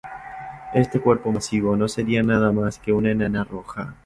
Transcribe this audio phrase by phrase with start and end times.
[0.73, 3.97] Este cuerpo masivo no sería nada más que una enana roja.